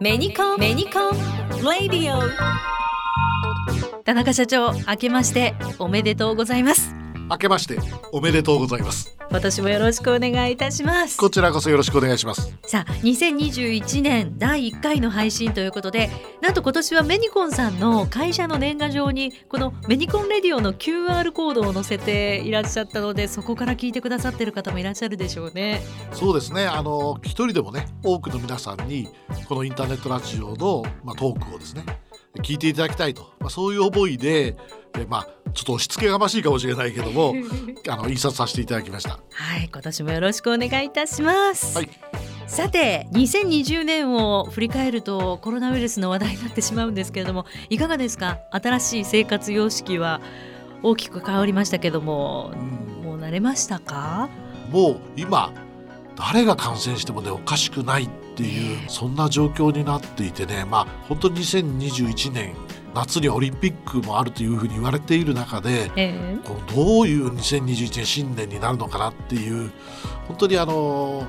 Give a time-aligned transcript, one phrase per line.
[0.00, 1.12] メニコンメニコン
[1.64, 2.20] ラディオ
[4.02, 6.97] 田中社長明けましておめでとうございます。
[7.28, 7.78] 明けまして
[8.12, 9.16] おめでとうございます。
[9.30, 11.18] 私もよろしくお願いいたします。
[11.18, 12.56] こちらこそよろしくお願いします。
[12.66, 16.10] さあ2021年第1回の配信ということで
[16.40, 25.82] なんと今年はメニコンさんの会社の年賀状にこのメニコンレディオの QR コードを載せていらっしゃったのでそこから聞いてくださってる方もいらっしゃるでしょうね。
[26.12, 26.66] そうですね。
[26.66, 29.08] あの一人でもね多くの皆さんに
[29.46, 31.84] このインターネットラジオの、まあ、トークをですね
[32.42, 34.56] 聞いていただきたいと、まあ、そういう思いで
[34.92, 37.34] でまあちょっと押し付けがましいかもしれないけども
[37.88, 39.18] あの印刷させていただきました。
[39.32, 41.90] はい今年もよろしくお願いいたします、はい。
[42.46, 48.38] さて2020年を振り返るとコロナウイルスの話題になってしまうんですけれどもいかがですか？
[48.50, 50.20] 新しい生活様式は
[50.82, 52.56] 大きく変わりましたけどもう
[53.02, 53.04] ん。
[53.04, 54.28] もう慣れましたか？
[54.70, 55.52] もう今
[56.16, 62.54] 誰が感染してもねおかしくないっていうそんな状況になっていてねまあ本当に2021年
[62.94, 69.72] 夏にオリンピックもあるというふうに言われている中でえこのどういう2021年新年になるのかなっていう
[70.28, 71.26] 本当にあのこ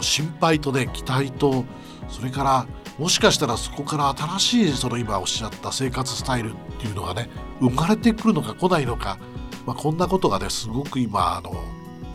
[0.00, 1.64] う心配とね期待と
[2.08, 2.66] それから
[2.98, 9.18] もしかしたらそこから新しいその今おっしゃった生活スタイルっていうのがね生まれてくるのか来ないのか、
[9.66, 11.52] まあ、こんなことがねすごく今あの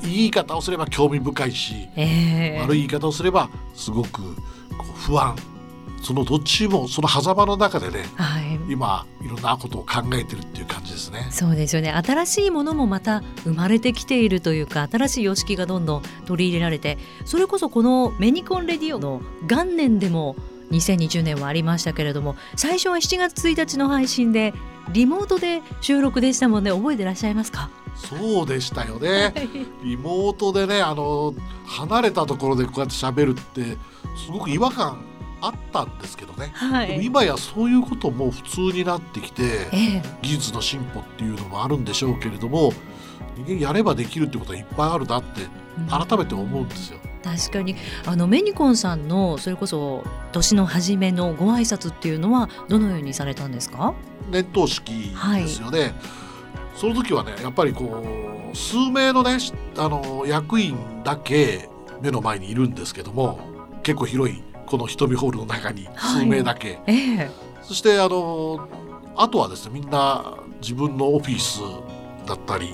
[0.04, 2.60] いい言い方をすれば興味深いしええ。
[2.62, 5.36] 悪い言い方をすればすごくこう不安。
[6.02, 8.58] そのどっちもその狭間の中でねはい。
[8.72, 11.28] 今いろんなことを考えてるっていう感じですね。
[11.32, 11.92] そうですよね。
[11.92, 20.38] 新しいものもまた生まれてきているというか新しい様式がどんどん取り入れられてそれこそこのメニコンレディオの元年でも
[20.72, 24.54] 2020年はありましたけれども最初は7月1日の配信で
[24.94, 26.72] リモートで収録でしたもんね。
[26.72, 27.70] 覚えてらっしゃいますか？
[28.00, 29.34] そうでしたよね。
[29.84, 31.34] リモートでねあの
[31.66, 33.78] 離れたところでこうやって喋るって
[34.26, 35.04] すごく違和感
[35.42, 36.52] あったんですけどね。
[36.54, 42.74] はいでも今やそういうことも普通になってきてええ技術の進歩っていうのもあるんでしょうけれども
[43.36, 45.42] 人間やればできるってことはいっぱいあるなって
[45.90, 47.00] 改めて思うんですよ。
[47.22, 53.94] 確かにあのメニコンさんのそれこそ年の初めのご挨拶っていうのはどのようにされたんですか？
[54.32, 55.94] 年頭式ですよね。
[56.76, 58.04] その時はねやっぱりこ
[58.54, 59.38] う数名のね
[59.78, 61.70] あの役員だけ
[62.02, 63.40] 目の前にいるんですけども
[63.84, 67.32] 結構広いこの瞳ホールの中に数名だけ、ええ。
[67.64, 68.68] そしてあの
[69.16, 71.62] あとはですねみんな自分のオフィス
[72.28, 72.74] だったり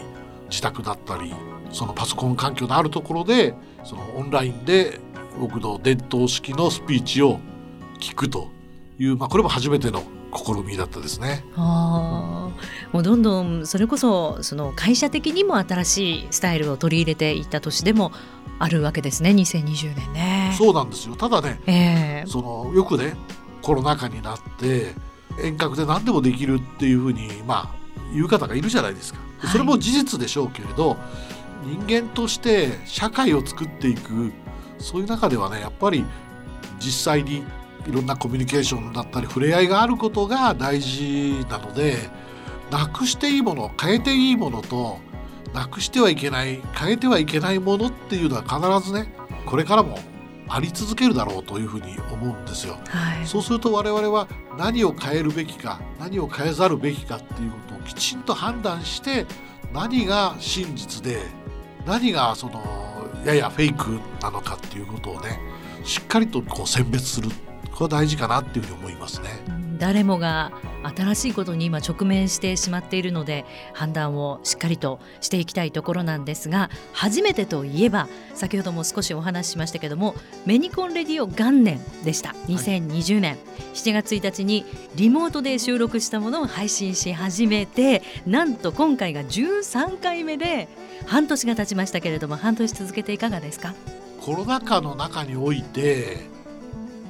[0.50, 1.34] 自宅だったり
[1.72, 5.00] そのパソコン環境のあるところでそのオンラインで
[5.40, 7.40] 僕の伝統式のスピーチを
[8.00, 8.50] 聞くと
[9.00, 10.04] いう、まあ、これも初めての
[10.38, 11.46] 試みだったですね。
[11.56, 18.12] ああ、もうどんどんそれこそその会社的にも新しいスタイルを取り入れていった年でも
[18.60, 20.56] あるわけですね2020年ね。
[20.58, 23.16] そうなんですよただねええそのよくね
[23.62, 24.94] コロナ禍になって
[25.42, 27.76] 遠隔で何でもできるっていうふうにまあ
[28.14, 29.20] 言う方がいるじゃないですか。
[29.42, 30.96] でそれも事実でしょうけれど、
[31.66, 34.32] 人間として社会を作っていく
[34.78, 36.06] そういう中ではねやっぱり
[36.80, 37.44] 実際に
[37.88, 41.98] いろんなコミュニケーションだったり触れ合いがあることが大事なので
[42.72, 45.00] なくしていいもの変えていいものと
[45.54, 49.14] なくしてはいけない変えてはいけないものっていうのは必ずね
[49.46, 50.00] これからも
[50.48, 52.78] あり続けるだろうというふうに思うんですよ。
[52.88, 53.26] はい。
[53.26, 59.26] そうすると我々は何を変えるべきか何を変えざるべきかっていうことをきちんと判断して
[59.74, 61.22] 何が真実で
[61.86, 62.64] 何がその
[63.26, 65.40] ややフェイクなのかっていうことをね
[65.84, 67.30] しっかりとこう選別する
[67.76, 69.30] これは大事かなっていうふうに思いますね。
[69.50, 70.54] うん誰もが
[70.96, 73.44] 新しいことに今直面してしまっているので
[73.74, 80.16] 判断をしっかりとしていきたいところなんですが初めてといえば先ほども少しお話ししましたけども
[80.46, 82.30] メニコンレディオ元年でした。
[82.48, 83.38] 2020年、
[83.74, 84.64] 7月1日に
[84.96, 90.70] リモートで収録したものを配信し始めてなんと今回が13回目で
[91.06, 93.74] 半年が経ちましたけれども半年続けていかがですか？
[94.22, 96.34] コロナ禍の中において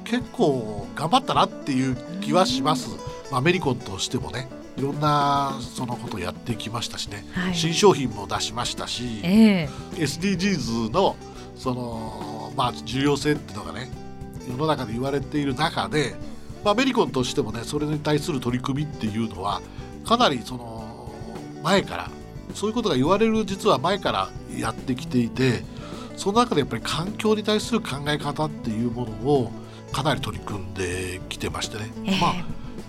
[0.06, 2.90] 結構頑張ったなっていう気はします。
[3.30, 7.54] まあアメリコンとしてもねいろんなそのことをやってきましたしね、はい。
[7.54, 9.68] 新商品も出しましたし、ええ。
[9.96, 11.16] SDGs の
[11.56, 13.90] そのまあ重要性っていうのがね
[14.48, 16.14] 世の中で言われている中で、
[16.64, 19.60] まあ、アメリコンとしてもねそれに対する取り組みっていうのは
[20.04, 21.12] かなりその
[21.62, 22.10] 前から
[22.54, 25.64] そういうことが言われる実は前からやってきていて
[26.16, 29.52] その中でやっぱり環境に対する考え方っていうものを
[29.96, 32.20] かなり取り組んできてましてね、ええ。
[32.20, 32.34] まあ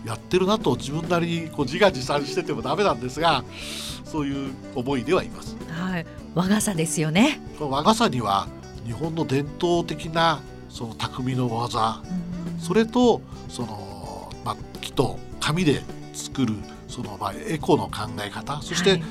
[0.05, 3.45] やってるなと自分なりにこう自画自賛しててもダメなんですが
[4.03, 5.55] そういう思いではいます。
[5.69, 6.05] はい、
[6.35, 7.39] 和傘ですよね。
[7.61, 8.49] 和傘には
[8.85, 12.01] 日本の伝統的なその匠の技
[12.59, 15.83] それとその、まあ、木と紙で
[16.13, 16.55] 作る
[16.89, 19.01] その、まあ、エコの考え方そして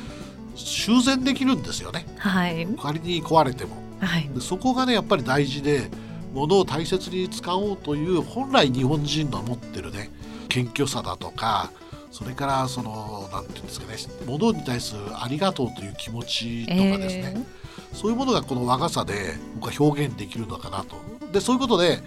[0.54, 3.76] 修繕できるんですよね、はい、仮に壊れても。
[4.00, 5.90] はい、でそこがねやっぱり大事で
[6.37, 10.11] 物を大切に使おうという本来日本人の持ってるね
[10.49, 11.73] 謙虚さだとか
[12.11, 19.15] それからその何て言うんですかね物に対するありがとうという気持ちとかですね、えー、そういうものがこの和傘で
[19.55, 20.97] 僕は表現できるのかなと。
[21.33, 22.00] でそういうことで、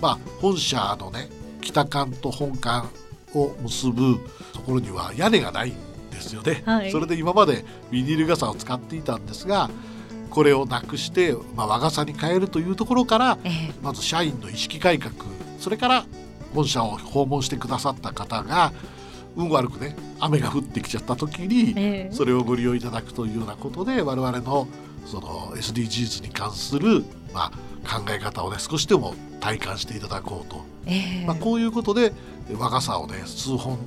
[0.00, 1.28] まあ、本社のね
[1.60, 2.88] 北館と本館
[3.34, 4.18] を結ぶ
[4.52, 5.74] ところには屋根がないん
[6.10, 6.62] ですよね。
[6.64, 9.70] はい、それで今までビニール傘を使っていたんですが
[10.34, 15.14] これをなくして、まあ、和傘に変えるというところから、えー、まず社員の意識改革
[15.60, 16.06] それから
[16.52, 18.72] 本社を訪問してくださった方が
[19.36, 24.68] 運悪くね雨が降ってきちゃった時に、それをご利用いただくというようなことで我々の
[25.06, 32.12] その SDGs に関する、まあ、考え方をね少しでも体感していただこうと、えー、まあ、こういうことで
[32.56, 33.78] 和傘をね数本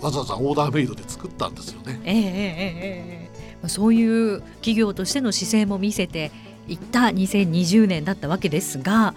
[0.00, 2.00] わざわざオーダーメイドで作ったんですよね。
[2.04, 3.23] えーえー、
[3.68, 6.30] そういう企業としての姿勢も見せて
[6.68, 9.14] いった2020年だったわけですが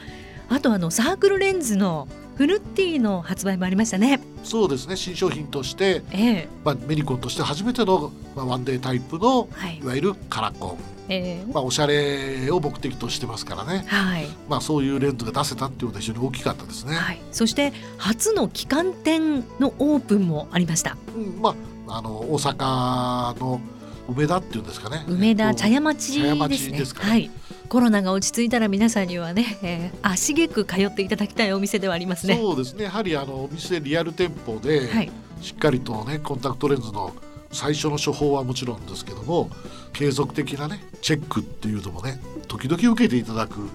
[0.49, 2.07] あとあのサークルレンズの
[2.37, 4.19] フルッティの発売もありましたね。
[4.43, 4.95] そうですね。
[4.95, 6.47] 新商品として、ええ。
[6.63, 10.77] まあ、メニコンとして初めての、まあ、ワンデータイプの、はい、いわゆるカラコン、
[11.09, 11.51] ええ。
[11.51, 14.27] まあ、おしゃれを目的としてますからね、はい。
[14.47, 20.95] まあ、そういうレンズが出せたっていうのは非常に大きかったですね、はい、そして初の旗艦店のオープンもありました。
[21.15, 21.41] うん。
[21.41, 21.55] ま
[21.87, 23.59] あ、あの大阪の
[24.07, 25.03] 梅田っていうんですかね。
[25.07, 26.85] 梅田茶屋町ですね。
[26.85, 27.01] すね。
[27.01, 27.31] はい。
[27.67, 32.37] コロナが落ち着いたら皆さんにはね、えー、足げく通っていただきたいお店ではありますね。
[32.37, 32.85] そうですね。
[32.85, 35.11] やはりあのお店リアル店舗で、はい、
[35.41, 37.13] しっかりとねコンタクトレンズの
[37.51, 39.49] 最初の処方はもちろんですけども
[39.93, 43.67] 継続的なねチェックっていうのもね時々受けていただく、ま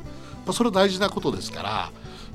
[0.48, 1.70] あ、それは大事なことですから、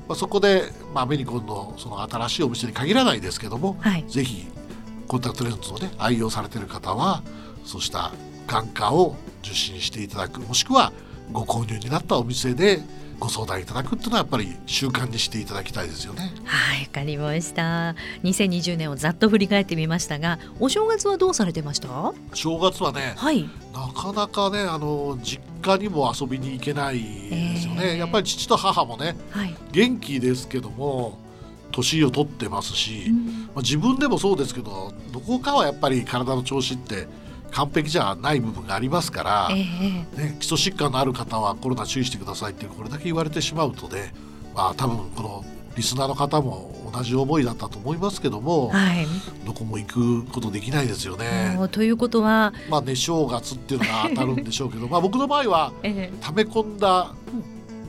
[0.08, 0.64] まあ、そこで、
[0.94, 4.46] まあ、メニコンのその新しいお店に限らないですけども、はい、ぜひ
[5.06, 7.22] コンタクトレンズをね愛用されてる方は
[7.64, 8.12] そうした
[8.46, 10.92] 眼科を受診していただくもしくは
[11.32, 12.80] ご購入になったお店で
[13.18, 16.32] ご相談いただくっていうのはやっぱり習慣にしていただきたいですよね。
[16.44, 17.96] はい、わかりました。
[18.22, 22.14] 2020年をざっと振り返ってみましたが、お正月はどうされてました？
[22.32, 23.42] 正月はね、はい、
[23.74, 27.90] なかなかねあの実家にも遊びに行けないですよね。
[27.90, 31.18] えー、やっぱり父と母もね、はい、元気ですけども。
[31.70, 37.06] 年を取ってますし、うん、まあ、自分でもそうですけどどこかはやっぱり体の調子って
[37.52, 44.12] 完璧じゃない部分がありますから、えー、ね、基礎疾患のある方はコロナ注意してくださいってこれだけ言われてしまうとね、
[44.54, 45.44] まあ、多分この
[45.76, 49.06] リスナーの方も同じ思いだったと思いますけども、はい、
[49.46, 51.56] どこも行くことできないですよね。
[51.70, 57.12] ということは、まあね、正月っていうのが当たるんでしょうけどまあ僕の場合は、 溜め込んだ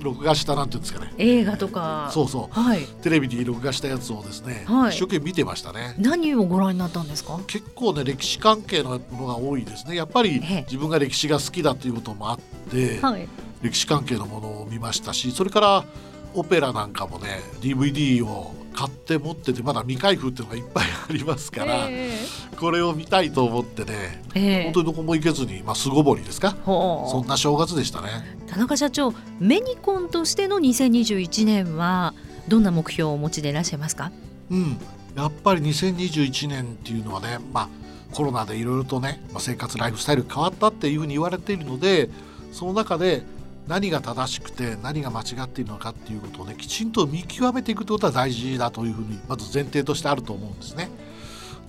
[0.01, 1.13] 録画したなんていうんですかね。
[1.17, 2.09] 映画とか。
[2.13, 5.95] そうそう、はい、テレビに録画したやつをですね、はい、一生懸命見てましたね。
[5.97, 7.39] 何をご覧になったんですか？
[7.47, 9.95] 結構ね歴史関係のものが多いですね。
[9.95, 12.39] やっぱり自分が歴史が好きだということもあっ
[12.71, 13.27] て、はい、
[13.61, 15.85] 歴史関係のものを見ましたしそれから
[16.33, 26.55] オペラなんかもね DVD を買って持っててまだ未開封っていうのがいっぱいありますから、えー、これを見たいと思ってね、えー、本当にどこも行けずに、まあ、巣ごもりですか？
[26.65, 28.07] そんな正月でしたね。
[28.47, 32.13] 田中社長メニコンとしての2021年は
[32.47, 34.13] どんな目標をお持ちでいらっしゃいますか？
[34.49, 34.77] うん。
[35.17, 37.69] やっぱり2021年っていうのはね、まあ、
[38.15, 42.09] コロナでいろいろとね、まあ、生活ライフスタイル変わったっていうふうに言われているので
[42.54, 43.23] その中で
[43.69, 50.90] 何が正しくて何が間違っているのかっていうことをねきちんと見極めていくってことは大事だというふうにまず前提としてあると思うんですね。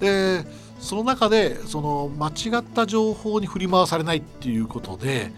[0.01, 0.47] で
[0.81, 5.31] その中でその間違った情報に振り回されないっていうことで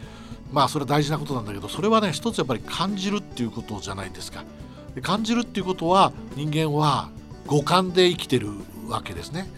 [0.52, 4.45] まあそれは大事なことなんだけどそれはね一つやっぱり感じるっていうことじゃないですか。
[4.95, 7.11] で感じるっていうことは人間は
[7.49, 8.50] 五感で生きてる
[8.87, 9.50] わけですね。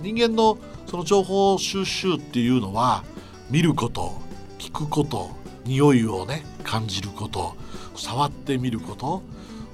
[0.00, 3.02] 人間のその情報収集っていうのは
[3.50, 4.20] 見ること
[4.58, 7.54] 聞くこと匂いをね感じること
[7.96, 9.22] 触ってみること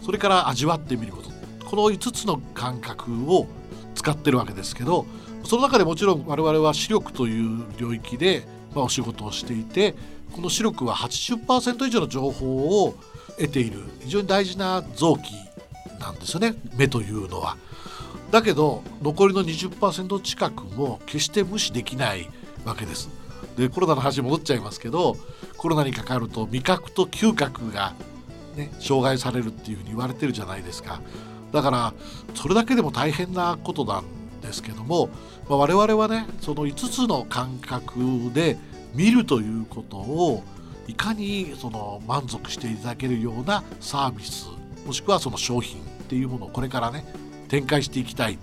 [0.03, 1.31] それから味わってみること
[1.67, 3.47] この5つの感覚を
[3.95, 5.07] 使ってるわけですけど
[5.45, 9.95] その中でもちろん我々は視力という領域で、ま、お仕事をしていて
[10.33, 12.95] この視力は80%以上の情報を
[13.39, 15.31] 得ている非常に大事な臓器
[16.01, 17.57] なんですよね目というのは。
[18.31, 22.29] だけど残りの20%近くも決して無視できない
[22.65, 23.09] わけです。
[23.59, 25.17] でコロナの話戻っちゃいますけど
[25.57, 27.95] コロナにかかると味覚と嗅覚が、
[28.57, 31.01] ね、障害されるっていうふうに言われてるじゃないですか。
[31.51, 31.95] だから
[32.35, 34.05] それだけでも大変なことなん
[34.43, 35.09] ですけども、
[35.49, 38.59] まあ、我々はねその5つの感覚で
[38.95, 40.45] 見るということを
[40.87, 44.47] いかにその満足していただけるようなサービス
[44.87, 47.05] もしくはその商品っていうものをこれからね
[47.49, 48.39] 展開していきたい。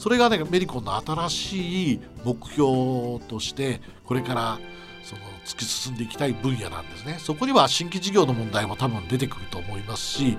[0.00, 4.58] それがねメリコンの新しい目標としてこれから
[5.02, 7.18] その突き進んでいきたい分野なんですね。
[7.18, 10.38] そこには新規事業の問題も多分出てくると思いますし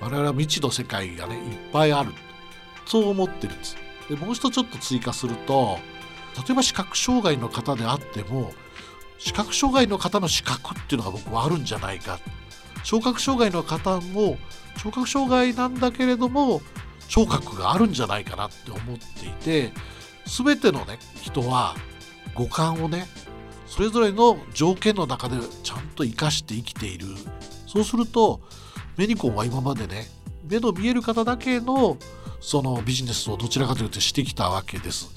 [0.00, 1.40] 我々は未知の世界がねいっ
[1.70, 2.12] ぱいある。
[2.86, 3.76] そう思ってるんです。
[4.08, 5.78] でもう一つちょっと追加すると
[6.38, 8.54] 例えば視覚障害の方であっても
[9.18, 12.18] 視覚障害の方の資格っていうのが僕はあるんじゃないか。
[12.82, 14.38] 聴覚障害の方も
[14.82, 16.62] 聴覚障害なんだけれども
[17.08, 19.72] 聴覚があるんじゃないかなって思っていて
[20.26, 21.74] 全てのね人は
[22.34, 23.06] 五感をね
[23.66, 27.06] それぞれの条件の中でちゃんと生かして生きている
[27.66, 28.40] そうすると
[28.96, 30.06] メニコンは今までね
[30.48, 31.96] 目の見える方だけの
[32.40, 35.10] そのビジネスをどちらかというとしてきたわけです。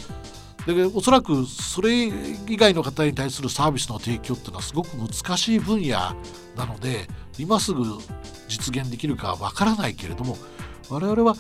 [0.65, 2.05] でおそらくそれ
[2.47, 6.15] 以外の方に対するサービスの提供っていうのはすごく難しい分野
[6.55, 7.83] なので今すぐ
[8.47, 10.37] 実現できるかはわからないけれども
[10.89, 11.35] 我々は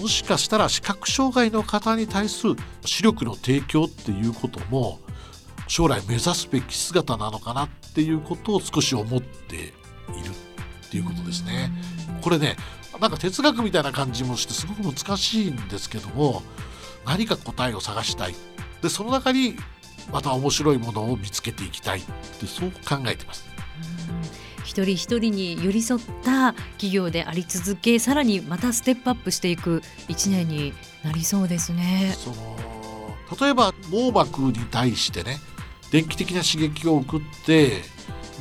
[0.00, 4.98] もしかしたら視覚障害の方に対する視力の提供っていうことも
[5.68, 9.72] 将来目指すべき姿なのかなっていうことを少し思っている
[10.86, 11.70] っていうことですね。
[12.22, 12.56] これね
[13.00, 16.42] なんか哲学みたいな感じもしてすごく難しいんですけども
[17.04, 18.34] 何か答えを探したい
[18.82, 19.56] でその中に
[20.12, 22.02] また面白いものを見つけていきたいっ
[22.38, 23.53] てそう考えてます。
[24.64, 30.72] 一人一人に寄り添った企業であり続けさらにまたステップアップしていく一年に
[31.04, 32.14] なりそうですね。
[32.16, 32.36] その
[33.40, 35.38] 例えば網膜に対してね
[35.90, 37.82] 電気的な刺激を送って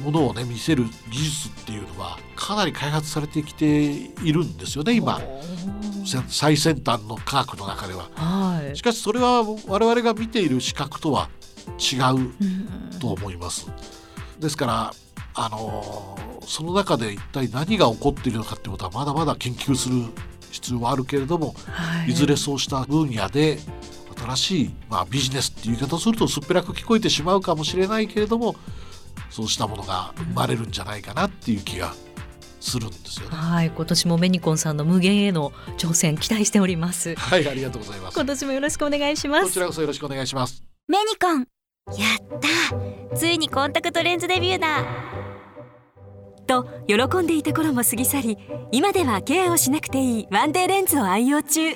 [0.04, 5.22] ものをね見せる技術っていうのはかなり開発されてきているんですよね今。
[6.28, 11.30] 最先端の科学の中では、はい、しかしそれは我々が見ている視覚とは
[11.80, 13.68] 違うと思います、
[14.38, 14.94] ですから
[15.36, 19.96] あのその中で一体何が起こっているのかっていうことはまだまだ研究する
[20.52, 23.58] 必要はあるけれども、はい、いずれそうした分野で
[24.16, 28.56] 新しい、まあ、ビジネスっていう言い方をするとすっぺらく聞こえてしまうかもしれないけれども
[29.30, 31.94] そうしたものが生まれるんじゃないかなっていう気が
[32.60, 33.36] するんですよね。
[33.36, 37.16] はい、今年もメニコンさんの無限への挑戦期待しております。
[37.16, 38.16] はい、ありがとうございます。
[38.16, 39.46] 今年もよろしくお願いします。
[39.48, 40.64] こちらこそよろしくお願いします。
[40.88, 41.46] メニコン、や
[42.22, 42.40] っ
[43.10, 45.23] たついにコンタクトレンズデビューだ
[46.44, 48.38] と喜んでいた頃も過ぎ去り
[48.72, 51.74] 今ではケアをしなくていいワンデーレンズを愛用中。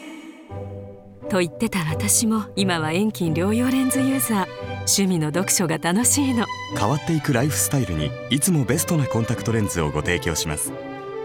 [1.29, 4.47] と言ってた私も今は遠近両用レンズユーザー
[4.79, 6.45] 趣味の読書が楽しいの。
[6.77, 10.71] 変わっていくライフスタイルにいつもベストなコンタクトレンズをご提供します。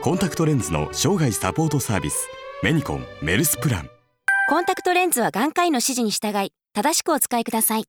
[0.03, 2.29] コンタクトレンズの生涯サポートサービス
[2.63, 3.91] メニコンメルスプラン。
[4.49, 7.85] コンタクトレンズは眼科医の指示に従い正しくお使いください